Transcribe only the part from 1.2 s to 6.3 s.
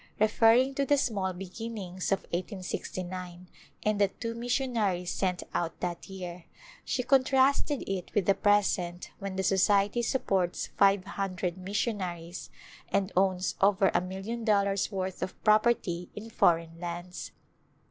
beginnings of 1869 and the two missionaries sent out that